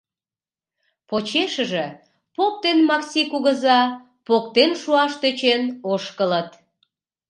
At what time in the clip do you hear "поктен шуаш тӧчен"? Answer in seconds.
4.27-5.63